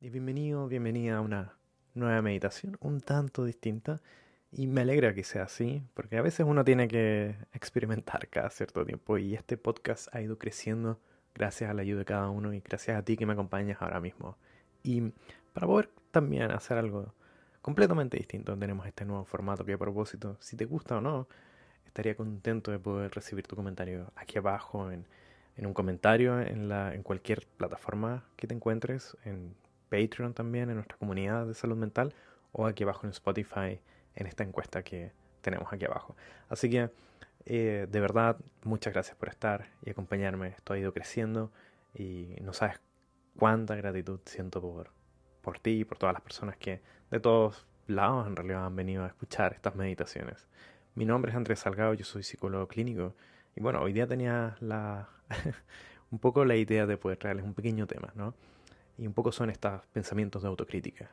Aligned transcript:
Y 0.00 0.10
bienvenido, 0.10 0.68
bienvenida 0.68 1.16
a 1.16 1.20
una 1.20 1.56
nueva 1.94 2.22
meditación, 2.22 2.76
un 2.80 3.00
tanto 3.00 3.44
distinta. 3.44 4.00
Y 4.52 4.68
me 4.68 4.82
alegra 4.82 5.12
que 5.12 5.24
sea 5.24 5.42
así, 5.42 5.82
porque 5.94 6.16
a 6.16 6.22
veces 6.22 6.46
uno 6.48 6.64
tiene 6.64 6.86
que 6.86 7.34
experimentar 7.52 8.28
cada 8.28 8.48
cierto 8.50 8.86
tiempo. 8.86 9.18
Y 9.18 9.34
este 9.34 9.56
podcast 9.56 10.06
ha 10.14 10.20
ido 10.20 10.38
creciendo 10.38 11.00
gracias 11.34 11.68
a 11.68 11.74
la 11.74 11.82
ayuda 11.82 11.98
de 11.98 12.04
cada 12.04 12.30
uno 12.30 12.54
y 12.54 12.60
gracias 12.60 12.96
a 12.96 13.04
ti 13.04 13.16
que 13.16 13.26
me 13.26 13.32
acompañas 13.32 13.82
ahora 13.82 13.98
mismo. 13.98 14.36
Y 14.84 15.12
para 15.52 15.66
poder 15.66 15.90
también 16.12 16.52
hacer 16.52 16.78
algo 16.78 17.12
completamente 17.60 18.18
distinto, 18.18 18.56
tenemos 18.56 18.86
este 18.86 19.04
nuevo 19.04 19.24
formato 19.24 19.64
que 19.64 19.72
a 19.72 19.78
propósito, 19.78 20.36
si 20.38 20.56
te 20.56 20.64
gusta 20.64 20.98
o 20.98 21.00
no, 21.00 21.26
estaría 21.86 22.14
contento 22.14 22.70
de 22.70 22.78
poder 22.78 23.10
recibir 23.10 23.48
tu 23.48 23.56
comentario 23.56 24.12
aquí 24.14 24.38
abajo 24.38 24.92
en, 24.92 25.06
en 25.56 25.66
un 25.66 25.74
comentario 25.74 26.40
en, 26.40 26.68
la, 26.68 26.94
en 26.94 27.02
cualquier 27.02 27.48
plataforma 27.56 28.24
que 28.36 28.46
te 28.46 28.54
encuentres, 28.54 29.16
en 29.24 29.56
Patreon 29.88 30.34
también, 30.34 30.70
en 30.70 30.76
nuestra 30.76 30.96
comunidad 30.96 31.46
de 31.46 31.54
salud 31.54 31.76
mental, 31.76 32.14
o 32.52 32.66
aquí 32.66 32.84
abajo 32.84 33.06
en 33.06 33.10
Spotify, 33.10 33.80
en 34.14 34.26
esta 34.26 34.44
encuesta 34.44 34.82
que 34.82 35.12
tenemos 35.40 35.72
aquí 35.72 35.84
abajo. 35.84 36.16
Así 36.48 36.68
que, 36.68 36.90
eh, 37.46 37.86
de 37.90 38.00
verdad, 38.00 38.36
muchas 38.64 38.92
gracias 38.92 39.16
por 39.16 39.28
estar 39.28 39.68
y 39.84 39.90
acompañarme. 39.90 40.48
Esto 40.48 40.72
ha 40.72 40.78
ido 40.78 40.92
creciendo 40.92 41.50
y 41.94 42.36
no 42.42 42.52
sabes 42.52 42.80
cuánta 43.36 43.74
gratitud 43.76 44.20
siento 44.24 44.60
por, 44.60 44.90
por 45.42 45.58
ti 45.58 45.80
y 45.80 45.84
por 45.84 45.98
todas 45.98 46.12
las 46.12 46.22
personas 46.22 46.56
que 46.56 46.80
de 47.10 47.20
todos 47.20 47.66
lados 47.86 48.26
en 48.26 48.36
realidad 48.36 48.66
han 48.66 48.76
venido 48.76 49.04
a 49.04 49.06
escuchar 49.06 49.54
estas 49.54 49.74
meditaciones. 49.76 50.46
Mi 50.94 51.04
nombre 51.04 51.30
es 51.30 51.36
Andrés 51.36 51.60
Salgado, 51.60 51.94
yo 51.94 52.04
soy 52.04 52.22
psicólogo 52.22 52.66
clínico 52.66 53.14
y 53.56 53.60
bueno, 53.60 53.80
hoy 53.80 53.92
día 53.92 54.06
tenía 54.06 54.56
la 54.60 55.08
un 56.10 56.18
poco 56.18 56.44
la 56.44 56.56
idea 56.56 56.86
de 56.86 56.96
poder 56.96 57.18
traerles 57.18 57.44
un 57.44 57.54
pequeño 57.54 57.86
tema, 57.86 58.12
¿no? 58.14 58.34
Y 58.98 59.06
un 59.06 59.14
poco 59.14 59.32
son 59.32 59.48
estos 59.50 59.86
pensamientos 59.92 60.42
de 60.42 60.48
autocrítica, 60.48 61.10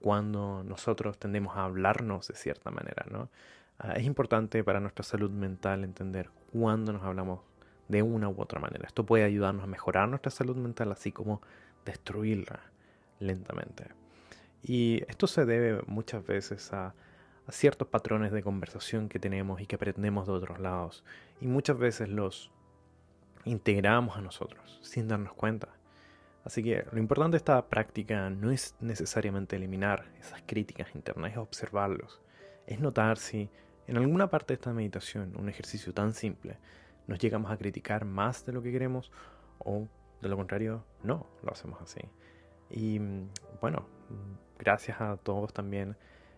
cuando 0.00 0.62
nosotros 0.64 1.18
tendemos 1.18 1.56
a 1.56 1.64
hablarnos 1.64 2.28
de 2.28 2.34
cierta 2.34 2.70
manera, 2.70 3.06
¿no? 3.10 3.30
Ah, 3.78 3.94
es 3.94 4.04
importante 4.04 4.62
para 4.62 4.80
nuestra 4.80 5.02
salud 5.02 5.30
mental 5.30 5.82
entender 5.82 6.30
cuándo 6.52 6.92
nos 6.92 7.02
hablamos 7.02 7.40
de 7.88 8.02
una 8.02 8.28
u 8.28 8.40
otra 8.40 8.60
manera. 8.60 8.86
Esto 8.86 9.04
puede 9.04 9.24
ayudarnos 9.24 9.64
a 9.64 9.66
mejorar 9.66 10.08
nuestra 10.08 10.30
salud 10.30 10.56
mental, 10.56 10.92
así 10.92 11.10
como 11.10 11.40
destruirla 11.84 12.60
lentamente. 13.18 13.88
Y 14.62 15.02
esto 15.08 15.26
se 15.26 15.44
debe 15.44 15.82
muchas 15.86 16.24
veces 16.24 16.72
a, 16.72 16.94
a 17.46 17.52
ciertos 17.52 17.88
patrones 17.88 18.30
de 18.32 18.42
conversación 18.42 19.08
que 19.08 19.18
tenemos 19.18 19.60
y 19.60 19.66
que 19.66 19.76
aprendemos 19.76 20.26
de 20.26 20.32
otros 20.32 20.60
lados. 20.60 21.02
Y 21.40 21.46
muchas 21.46 21.78
veces 21.78 22.08
los 22.08 22.50
integramos 23.44 24.16
a 24.16 24.20
nosotros 24.20 24.78
sin 24.82 25.08
darnos 25.08 25.34
cuenta. 25.34 25.68
Así 26.44 26.62
que 26.62 26.84
lo 26.90 26.98
importante 26.98 27.34
de 27.34 27.38
esta 27.38 27.68
práctica 27.68 28.28
no 28.30 28.50
es 28.50 28.74
necesariamente 28.80 29.56
eliminar 29.56 30.06
esas 30.18 30.42
críticas 30.46 30.94
internas, 30.94 31.32
es 31.32 31.38
observarlos. 31.38 32.20
Es 32.66 32.80
notar 32.80 33.18
si 33.18 33.48
en 33.86 33.96
alguna 33.96 34.28
parte 34.28 34.48
de 34.48 34.54
esta 34.54 34.72
meditación, 34.72 35.34
un 35.36 35.48
ejercicio 35.48 35.92
tan 35.92 36.14
simple, 36.14 36.58
nos 37.06 37.18
llegamos 37.18 37.50
a 37.50 37.56
criticar 37.56 38.04
más 38.04 38.44
de 38.46 38.52
lo 38.52 38.62
que 38.62 38.72
queremos 38.72 39.12
o 39.58 39.88
de 40.20 40.28
lo 40.28 40.36
contrario, 40.36 40.84
no 41.02 41.26
lo 41.42 41.52
hacemos 41.52 41.80
así. 41.80 42.00
Y 42.70 43.00
bueno, 43.60 43.86
gracias 44.58 45.00
a 45.00 45.16
todos 45.16 45.52
también 45.52 45.96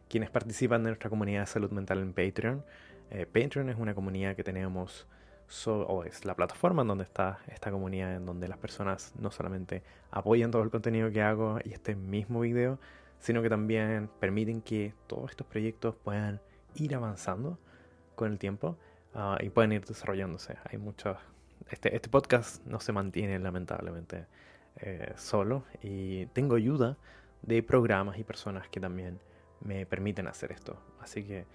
quienes 0.09 0.31
participan 0.31 0.83
de 0.83 0.91
nuestra 0.91 1.11
comunidad 1.11 1.41
de 1.41 1.47
salud 1.47 1.71
mental 1.71 2.01
en 2.01 2.13
Patreon. 2.13 2.65
Eh, 3.11 3.27
Patreon 3.27 3.69
es 3.69 3.77
una 3.77 3.95
comunidad 3.95 4.37
que 4.37 4.45
tenemos 4.45 5.07
o 5.67 6.05
es 6.05 6.25
la 6.25 6.35
plataforma 6.35 6.83
en 6.83 6.89
donde 6.89 7.05
está 7.05 7.39
esta 7.49 7.71
comunidad, 7.71 8.17
en 8.17 8.27
donde 8.27 8.49
las 8.49 8.59
personas 8.59 9.13
no 9.19 9.31
solamente 9.31 9.83
apoyan 10.11 10.51
todo 10.51 10.63
el 10.63 10.71
contenido 10.71 11.11
que 11.11 11.23
hago 11.23 11.59
y 11.65 11.73
este 11.73 11.95
mismo 11.95 12.41
video, 12.41 12.79
sino 13.19 13.43
que 13.43 13.49
también 13.49 14.11
permiten 14.21 14.61
que 14.61 14.95
todos 15.07 15.31
estos 15.31 15.47
proyectos 15.47 15.95
puedan 16.03 16.41
ir 16.75 16.95
avanzando 16.95 17.59
con 18.15 18.33
el 18.33 18.39
tiempo 18.39 18.77
ah, 19.15 19.39
y 19.41 19.51
puedan 19.51 19.73
ir 19.73 19.85
desarrollándose. 19.85 20.57
Hay 20.71 20.79
muchos. 20.79 21.17
Este, 21.71 21.95
este 21.95 22.09
podcast 22.09 22.65
no 22.67 22.81
se 22.81 22.93
mantiene 22.93 23.39
lamentablemente 23.39 24.27
eh, 24.77 25.13
solo 25.17 25.65
y 25.83 26.27
tengo 26.27 26.57
ayuda 26.57 26.99
de 27.43 27.63
programas 27.63 28.19
y 28.19 28.25
personas 28.25 28.69
que 28.69 28.81
también 28.81 29.21
me 29.61 29.87
permiten 29.87 30.27
hacer 30.27 30.53
esto. 30.53 30.77
Así 31.01 31.25
que 31.25 31.47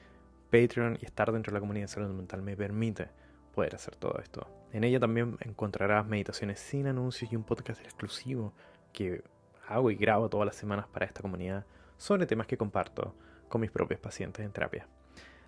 Patreon 0.52 0.98
y 1.02 1.06
estar 1.06 1.32
dentro 1.32 1.52
de 1.52 1.58
la 1.58 1.60
comunidad 1.60 1.86
de 1.86 1.94
salud 1.94 2.10
mental 2.10 2.42
me 2.42 2.56
permite 2.56 3.10
poder 3.50 3.76
hacer 3.76 3.96
todo 3.96 4.20
esto. 4.20 4.48
En 4.72 4.84
ella 4.84 5.00
también 5.00 5.38
encontrarás 5.42 6.06
meditaciones 6.06 6.60
sin 6.60 6.88
anuncios 6.88 7.32
y 7.32 7.36
un 7.36 7.44
podcast 7.44 7.82
exclusivo 7.82 8.54
que 8.94 9.24
hago 9.68 9.92
y 9.92 9.96
grabo 9.96 10.30
todas 10.30 10.46
las 10.46 10.56
semanas 10.56 10.88
para 10.88 11.06
esta 11.06 11.22
comunidad 11.22 11.66
sobre 11.98 12.26
temas 12.26 12.48
que 12.48 12.58
comparto 12.58 13.16
con 13.48 13.62
mis 13.62 13.72
propios 13.72 14.00
pacientes 14.00 14.46
en 14.46 14.52
terapia. 14.52 14.88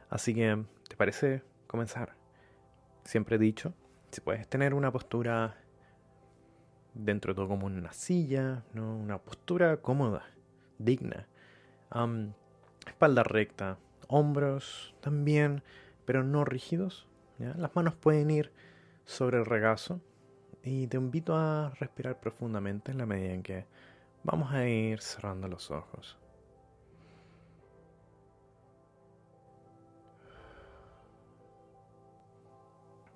Así 0.09 0.33
que, 0.33 0.63
¿te 0.87 0.95
parece 0.95 1.43
comenzar? 1.67 2.15
Siempre 3.03 3.37
he 3.37 3.39
dicho, 3.39 3.73
si 4.11 4.21
puedes 4.21 4.47
tener 4.47 4.73
una 4.73 4.91
postura 4.91 5.55
dentro 6.93 7.31
de 7.31 7.35
todo 7.35 7.47
como 7.47 7.65
una 7.67 7.93
silla, 7.93 8.63
¿no? 8.73 8.97
una 8.97 9.17
postura 9.19 9.77
cómoda, 9.77 10.25
digna, 10.77 11.27
espalda 12.85 13.23
recta, 13.23 13.77
hombros 14.07 14.93
también, 14.99 15.63
pero 16.05 16.23
no 16.23 16.43
rígidos, 16.43 17.07
las 17.57 17.75
manos 17.75 17.95
pueden 17.95 18.31
ir 18.31 18.51
sobre 19.05 19.37
el 19.37 19.45
regazo 19.45 19.99
y 20.63 20.87
te 20.87 20.97
invito 20.97 21.35
a 21.35 21.71
respirar 21.79 22.19
profundamente 22.19 22.91
en 22.91 22.99
la 22.99 23.05
medida 23.05 23.33
en 23.33 23.43
que 23.43 23.65
vamos 24.23 24.51
a 24.53 24.67
ir 24.67 25.01
cerrando 25.01 25.47
los 25.47 25.71
ojos. 25.71 26.17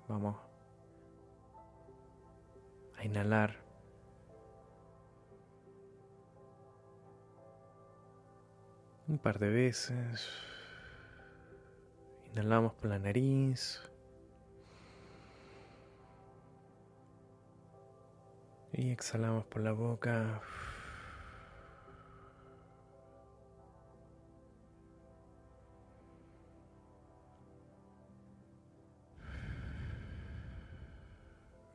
Vamos 0.08 0.36
a 2.96 3.04
inhalar. 3.04 3.56
Un 9.08 9.18
par 9.18 9.38
de 9.38 9.48
veces. 9.48 10.28
Inhalamos 12.32 12.74
por 12.74 12.90
la 12.90 12.98
nariz. 12.98 13.80
Y 18.78 18.90
exhalamos 18.90 19.46
por 19.46 19.62
la 19.62 19.72
boca. 19.72 20.42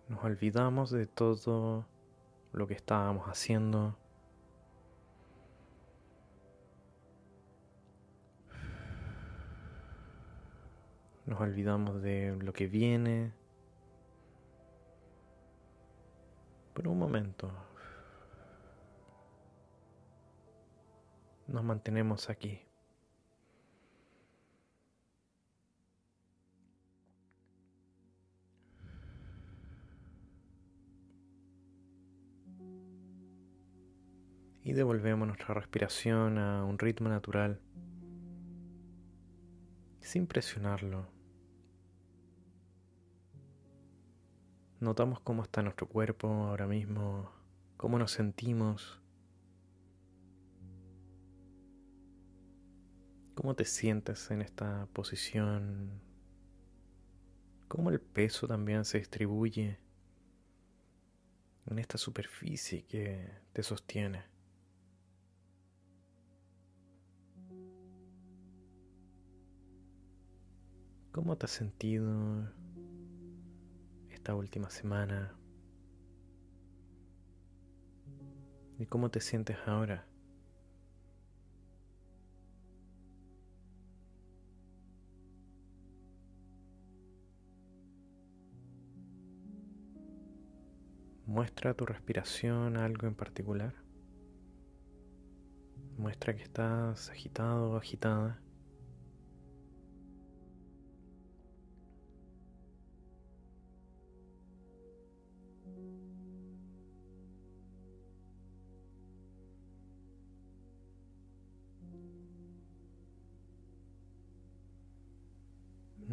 Nos 0.10 0.24
olvidamos 0.24 0.92
de 0.92 1.08
todo 1.08 1.88
lo 2.54 2.68
que 2.68 2.76
estábamos 2.76 3.28
haciendo. 3.28 3.98
Nos 11.26 11.42
olvidamos 11.42 12.04
de 12.04 12.38
lo 12.40 12.54
que 12.54 12.68
viene. 12.68 13.41
Por 16.82 16.88
un 16.88 16.98
momento 16.98 17.52
nos 21.46 21.64
mantenemos 21.64 22.28
aquí. 22.32 22.60
Y 34.64 34.74
devolvemos 34.74 35.28
nuestra 35.28 35.54
respiración 35.54 36.40
a 36.40 36.66
un 36.66 36.80
ritmo 36.80 37.10
natural, 37.10 37.62
sin 40.00 40.26
presionarlo. 40.26 41.11
Notamos 44.82 45.20
cómo 45.20 45.44
está 45.44 45.62
nuestro 45.62 45.88
cuerpo 45.88 46.28
ahora 46.28 46.66
mismo, 46.66 47.32
cómo 47.78 48.00
nos 48.00 48.14
sentimos, 48.14 49.00
cómo 53.36 53.54
te 53.54 53.64
sientes 53.66 54.32
en 54.32 54.42
esta 54.42 54.88
posición, 54.92 56.02
cómo 57.68 57.92
el 57.92 58.02
peso 58.02 58.48
también 58.48 58.84
se 58.84 58.98
distribuye 58.98 59.78
en 61.68 61.78
esta 61.78 62.00
superficie 62.00 62.84
que 62.84 63.30
te 63.54 63.62
sostiene. 63.62 64.24
¿Cómo 71.12 71.38
te 71.38 71.46
has 71.46 71.52
sentido 71.52 72.50
esta 74.22 74.36
última 74.36 74.70
semana 74.70 75.36
¿Y 78.78 78.86
cómo 78.86 79.10
te 79.10 79.20
sientes 79.20 79.58
ahora? 79.66 80.06
¿Muestra 91.26 91.74
tu 91.74 91.88
respiración 91.88 92.78
algo 92.78 93.08
en 93.08 93.16
particular? 93.16 93.74
Muestra 95.98 96.36
que 96.36 96.44
estás 96.44 97.10
agitado 97.10 97.72
o 97.72 97.78
agitada. 97.78 98.40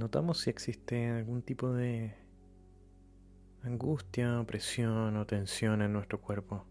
Notamos 0.09 0.41
si 0.41 0.49
existe 0.49 1.11
algún 1.11 1.43
tipo 1.43 1.71
de 1.71 2.15
angustia, 3.63 4.43
presión 4.47 5.19
o 5.19 5.27
tensión 5.27 5.83
en 5.83 5.93
nuestro 5.93 6.19
cuerpo. 6.19 6.65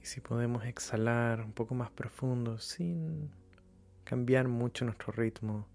Y 0.00 0.06
si 0.06 0.22
podemos 0.22 0.64
exhalar 0.64 1.42
un 1.42 1.52
poco 1.52 1.74
más 1.74 1.90
profundo 1.90 2.56
sin 2.56 3.30
cambiar 4.04 4.48
mucho 4.48 4.86
nuestro 4.86 5.12
ritmo. 5.12 5.73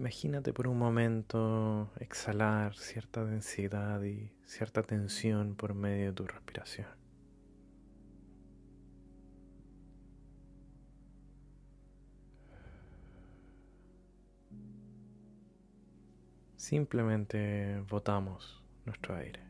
Imagínate 0.00 0.54
por 0.54 0.66
un 0.66 0.78
momento 0.78 1.92
exhalar 2.00 2.74
cierta 2.74 3.22
densidad 3.22 4.02
y 4.02 4.32
cierta 4.46 4.82
tensión 4.82 5.54
por 5.56 5.74
medio 5.74 6.06
de 6.06 6.12
tu 6.14 6.26
respiración. 6.26 6.88
Simplemente 16.56 17.80
botamos 17.90 18.64
nuestro 18.86 19.16
aire. 19.16 19.42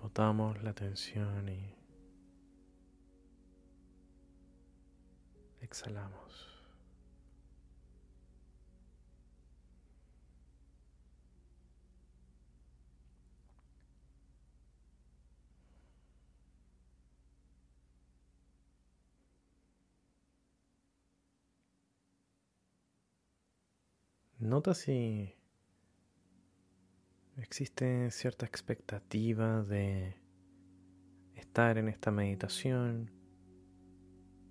Botamos 0.00 0.62
la 0.62 0.72
tensión 0.72 1.46
y 1.50 1.74
exhalamos. 5.60 6.27
Nota 24.48 24.72
si 24.72 25.36
existe 27.36 28.10
cierta 28.10 28.46
expectativa 28.46 29.62
de 29.62 30.16
estar 31.34 31.76
en 31.76 31.90
esta 31.90 32.10
meditación. 32.10 33.10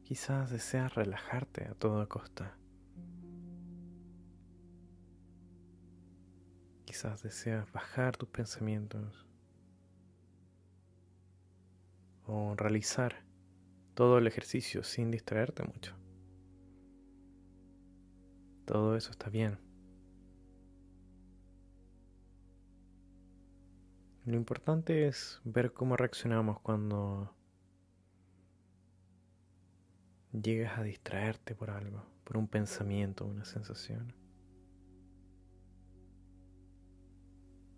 Quizás 0.03 0.51
deseas 0.51 0.93
relajarte 0.93 1.65
a 1.65 1.73
toda 1.73 2.05
costa. 2.05 2.55
Quizás 6.85 7.23
deseas 7.23 7.71
bajar 7.71 8.17
tus 8.17 8.29
pensamientos 8.29 9.25
o 12.27 12.53
realizar 12.55 13.25
todo 13.95 14.19
el 14.19 14.27
ejercicio 14.27 14.83
sin 14.83 15.09
distraerte 15.09 15.63
mucho. 15.63 15.95
Todo 18.65 18.95
eso 18.95 19.09
está 19.09 19.31
bien. 19.31 19.66
Lo 24.27 24.35
importante 24.35 25.07
es 25.07 25.39
ver 25.45 25.71
cómo 25.71 25.95
reaccionamos 25.95 26.59
cuando 26.59 27.33
llegas 30.33 30.77
a 30.77 30.83
distraerte 30.83 31.55
por 31.55 31.69
algo, 31.69 32.03
por 32.25 32.35
un 32.35 32.49
pensamiento, 32.49 33.25
una 33.25 33.45
sensación. 33.45 34.13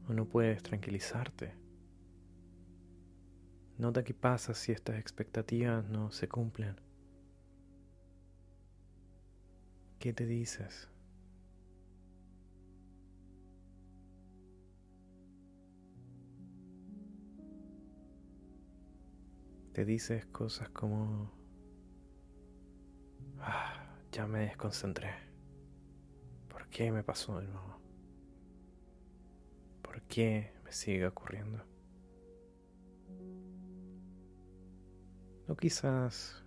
O 0.07 0.13
no 0.13 0.25
puedes 0.25 0.63
tranquilizarte. 0.63 1.53
Nota 3.77 4.03
qué 4.03 4.15
pasa 4.15 4.55
si 4.55 4.71
estas 4.71 4.97
expectativas 4.97 5.87
no 5.87 6.09
se 6.09 6.27
cumplen. 6.27 6.81
¿Qué 9.99 10.13
te 10.13 10.25
dices? 10.25 10.89
Te 19.73 19.85
dices 19.85 20.25
cosas 20.27 20.69
como, 20.69 21.31
ah, 23.39 23.95
ya 24.11 24.27
me 24.27 24.39
desconcentré. 24.39 25.11
¿Por 26.47 26.67
qué 26.69 26.91
me 26.91 27.03
pasó 27.03 27.39
de 27.39 27.47
nuevo? 27.47 27.79
¿Por 29.81 30.01
qué 30.03 30.53
me 30.63 30.71
sigue 30.71 31.05
ocurriendo? 31.07 31.63
O 35.47 35.55
quizás 35.55 36.43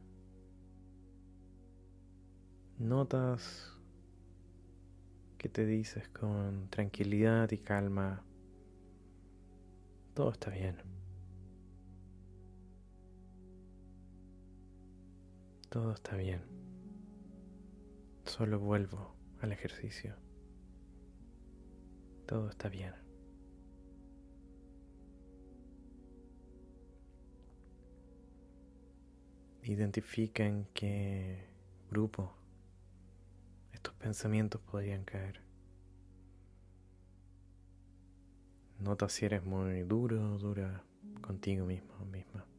notas 2.78 3.76
que 5.38 5.48
te 5.48 5.66
dices 5.66 6.08
con 6.08 6.68
tranquilidad 6.70 7.50
y 7.50 7.58
calma, 7.58 8.22
todo 10.14 10.30
está 10.30 10.50
bien. 10.50 10.91
Todo 15.72 15.94
está 15.94 16.16
bien. 16.16 16.42
Solo 18.26 18.58
vuelvo 18.58 19.16
al 19.40 19.52
ejercicio. 19.52 20.14
Todo 22.26 22.50
está 22.50 22.68
bien. 22.68 22.92
Identifica 29.62 30.44
en 30.44 30.66
qué 30.74 31.46
grupo 31.90 32.34
estos 33.72 33.94
pensamientos 33.94 34.60
podrían 34.60 35.04
caer. 35.04 35.40
Nota 38.78 39.08
si 39.08 39.24
eres 39.24 39.42
muy 39.42 39.84
duro 39.84 40.34
o 40.34 40.38
dura 40.38 40.84
contigo 41.22 41.64
mismo 41.64 41.94
o 41.98 42.04
misma. 42.04 42.51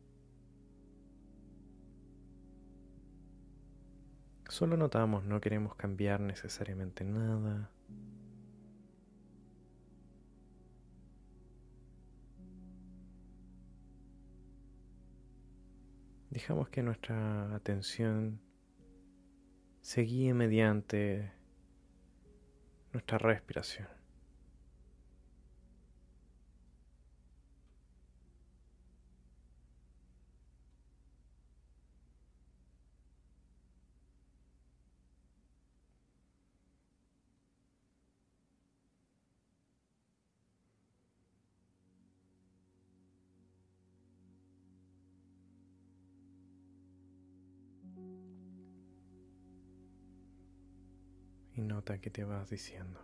Solo 4.53 4.77
notamos, 4.77 5.23
no 5.25 5.41
queremos 5.41 5.73
cambiar 5.73 6.19
necesariamente 6.19 7.03
nada. 7.03 7.71
Dejamos 16.29 16.69
que 16.69 16.83
nuestra 16.83 17.55
atención 17.55 18.39
se 19.81 20.01
guíe 20.01 20.35
mediante 20.35 21.33
nuestra 22.91 23.17
respiración. 23.17 24.02
Nota 51.63 51.99
que 51.99 52.09
te 52.09 52.23
vas 52.23 52.49
diciendo. 52.49 52.99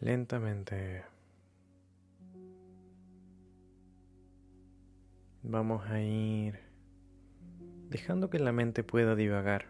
Lentamente 0.00 1.04
vamos 5.42 5.86
a 5.90 6.00
ir 6.00 6.58
dejando 7.90 8.30
que 8.30 8.38
la 8.38 8.50
mente 8.50 8.82
pueda 8.82 9.14
divagar. 9.14 9.66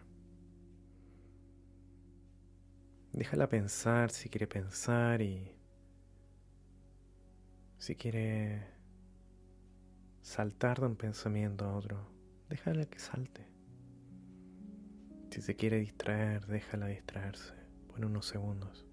Déjala 3.11 3.49
pensar 3.49 4.09
si 4.11 4.29
quiere 4.29 4.47
pensar 4.47 5.21
y 5.21 5.51
si 7.77 7.97
quiere 7.97 8.63
saltar 10.21 10.79
de 10.79 10.85
un 10.85 10.95
pensamiento 10.95 11.65
a 11.65 11.75
otro, 11.75 12.09
déjala 12.49 12.85
que 12.85 12.99
salte. 12.99 13.49
Si 15.29 15.41
se 15.41 15.57
quiere 15.57 15.79
distraer, 15.79 16.45
déjala 16.45 16.87
distraerse 16.87 17.53
por 17.89 18.05
unos 18.05 18.25
segundos. 18.27 18.90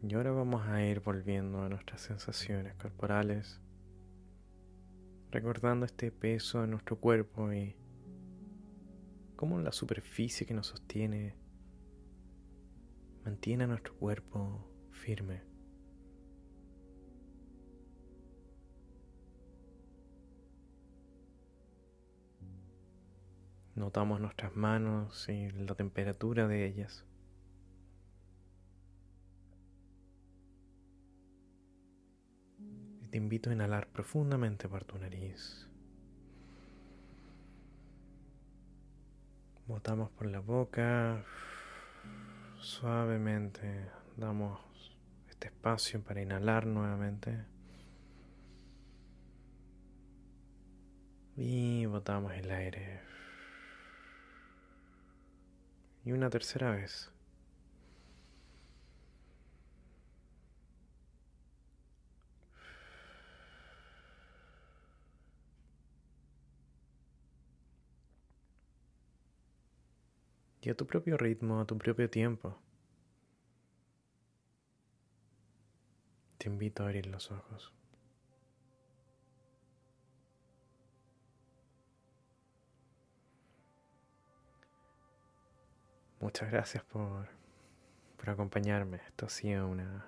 Y 0.00 0.14
ahora 0.14 0.30
vamos 0.30 0.64
a 0.68 0.84
ir 0.84 1.00
volviendo 1.00 1.60
a 1.60 1.68
nuestras 1.68 2.02
sensaciones 2.02 2.76
corporales, 2.76 3.60
recordando 5.32 5.86
este 5.86 6.12
peso 6.12 6.62
en 6.62 6.70
nuestro 6.70 7.00
cuerpo 7.00 7.52
y 7.52 7.74
cómo 9.34 9.60
la 9.60 9.72
superficie 9.72 10.46
que 10.46 10.54
nos 10.54 10.68
sostiene 10.68 11.34
mantiene 13.24 13.64
a 13.64 13.66
nuestro 13.66 13.96
cuerpo 13.96 14.64
firme. 14.92 15.42
Notamos 23.74 24.20
nuestras 24.20 24.54
manos 24.54 25.28
y 25.28 25.50
la 25.50 25.74
temperatura 25.74 26.46
de 26.46 26.66
ellas. 26.66 27.07
Invito 33.18 33.50
a 33.50 33.52
inhalar 33.52 33.88
profundamente 33.88 34.68
por 34.68 34.84
tu 34.84 34.98
nariz. 34.98 35.68
Botamos 39.66 40.10
por 40.10 40.26
la 40.26 40.40
boca. 40.40 41.24
Suavemente 42.58 43.90
damos 44.16 44.58
este 45.28 45.48
espacio 45.48 46.00
para 46.02 46.22
inhalar 46.22 46.66
nuevamente. 46.66 47.44
Y 51.36 51.84
botamos 51.86 52.32
el 52.32 52.50
aire. 52.50 53.00
Y 56.04 56.12
una 56.12 56.30
tercera 56.30 56.70
vez. 56.70 57.12
Y 70.68 70.70
a 70.70 70.74
tu 70.74 70.86
propio 70.86 71.16
ritmo, 71.16 71.62
a 71.62 71.64
tu 71.64 71.78
propio 71.78 72.10
tiempo. 72.10 72.54
Te 76.36 76.50
invito 76.50 76.82
a 76.82 76.86
abrir 76.86 77.06
los 77.06 77.30
ojos. 77.30 77.72
Muchas 86.20 86.50
gracias 86.50 86.84
por, 86.84 87.30
por 88.18 88.28
acompañarme. 88.28 89.00
Esto 89.06 89.24
ha 89.24 89.30
sido 89.30 89.66
una 89.68 90.04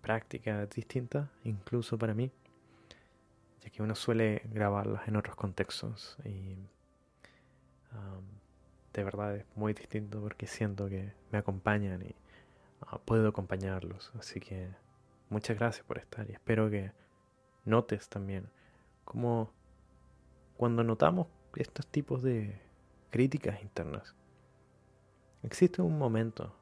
práctica 0.00 0.64
distinta, 0.66 1.32
incluso 1.42 1.98
para 1.98 2.14
mí, 2.14 2.30
ya 3.62 3.70
que 3.70 3.82
uno 3.82 3.96
suele 3.96 4.42
grabarlas 4.44 5.08
en 5.08 5.16
otros 5.16 5.34
contextos 5.34 6.18
y 6.24 6.56
de 8.94 9.04
verdad 9.04 9.36
es 9.36 9.44
muy 9.56 9.74
distinto 9.74 10.20
porque 10.20 10.46
siento 10.46 10.88
que 10.88 11.12
me 11.32 11.38
acompañan 11.38 12.00
y 12.02 12.14
ah, 12.80 12.98
puedo 13.04 13.28
acompañarlos. 13.28 14.12
Así 14.18 14.40
que 14.40 14.68
muchas 15.28 15.58
gracias 15.58 15.84
por 15.84 15.98
estar 15.98 16.28
y 16.30 16.32
espero 16.32 16.70
que 16.70 16.92
notes 17.64 18.08
también 18.08 18.48
como 19.04 19.52
cuando 20.56 20.84
notamos 20.84 21.26
estos 21.56 21.86
tipos 21.86 22.22
de 22.22 22.60
críticas 23.10 23.62
internas, 23.62 24.14
existe 25.42 25.82
un 25.82 25.98
momento 25.98 26.56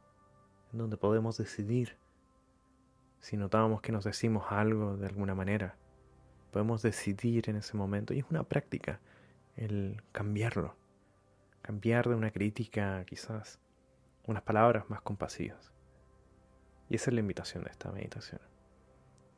en 0.72 0.78
donde 0.78 0.96
podemos 0.96 1.36
decidir 1.36 1.96
si 3.20 3.36
notamos 3.36 3.82
que 3.82 3.92
nos 3.92 4.04
decimos 4.04 4.46
algo 4.50 4.96
de 4.96 5.06
alguna 5.06 5.34
manera. 5.34 5.76
Podemos 6.50 6.82
decidir 6.82 7.48
en 7.48 7.56
ese 7.56 7.76
momento 7.76 8.12
y 8.12 8.18
es 8.18 8.26
una 8.30 8.42
práctica 8.42 9.00
el 9.56 10.02
cambiarlo 10.12 10.74
cambiar 11.62 12.08
de 12.08 12.14
una 12.14 12.30
crítica 12.30 13.04
quizás 13.04 13.58
unas 14.26 14.42
palabras 14.42 14.88
más 14.90 15.00
compasivas. 15.00 15.72
Y 16.88 16.96
esa 16.96 17.10
es 17.10 17.14
la 17.14 17.20
invitación 17.20 17.64
de 17.64 17.70
esta 17.70 17.90
meditación. 17.90 18.40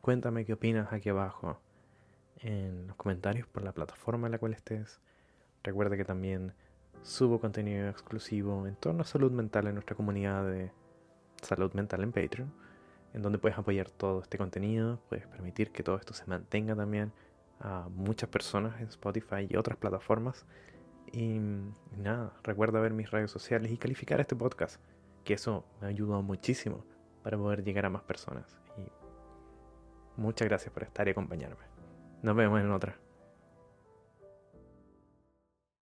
Cuéntame 0.01 0.45
qué 0.45 0.55
opinas 0.55 0.93
aquí 0.93 1.09
abajo 1.09 1.61
en 2.39 2.87
los 2.89 2.97
comentarios 2.97 3.47
por 3.47 3.63
la 3.63 3.73
plataforma 3.73 4.27
en 4.27 4.33
la 4.33 4.39
cual 4.39 4.53
estés. 4.53 5.01
Recuerda 5.63 5.97
que 5.97 6.05
también 6.05 6.53
subo 7.03 7.41
contenido 7.41 7.89
exclusivo 7.89 8.67
en 8.67 8.77
torno 8.77 9.03
a 9.03 9.07
salud 9.07 9.31
mental 9.31 9.67
en 9.67 9.75
nuestra 9.75 9.97
comunidad 9.97 10.45
de 10.45 10.73
salud 11.43 11.73
mental 11.75 12.03
en 12.03 12.13
Patreon, 12.13 12.53
en 13.13 13.23
donde 13.23 13.39
puedes 13.39 13.59
apoyar 13.59 13.91
todo 13.91 14.23
este 14.23 14.39
contenido, 14.39 15.01
puedes 15.09 15.27
permitir 15.27 15.71
que 15.71 15.83
todo 15.83 15.97
esto 15.97 16.15
se 16.15 16.27
mantenga 16.27 16.75
también 16.75 17.13
a 17.61 17.89
muchas 17.91 18.29
personas 18.29 18.81
en 18.81 18.89
Spotify 18.89 19.47
y 19.49 19.57
otras 19.57 19.79
plataformas 19.79 20.47
y 21.13 21.39
nada, 21.97 22.33
recuerda 22.43 22.81
ver 22.81 22.93
mis 22.93 23.11
redes 23.11 23.31
sociales 23.31 23.71
y 23.71 23.79
calificar 23.79 24.21
este 24.21 24.37
podcast, 24.37 24.81
que 25.25 25.35
eso 25.35 25.65
me 25.81 25.87
ha 25.87 25.91
ayudado 25.91 26.23
muchísimo 26.23 26.85
para 27.23 27.39
poder 27.39 27.65
llegar 27.65 27.87
a 27.87 27.91
más 27.91 28.03
personas. 28.03 28.59
Y 28.77 30.21
muchas 30.21 30.49
gracias 30.49 30.73
por 30.73 30.83
estar 30.83 31.07
y 31.09 31.13
acompañarme. 31.13 31.65
Nos 32.23 32.37
vemos 32.37 32.61
en 32.61 32.71
otra. 32.71 33.04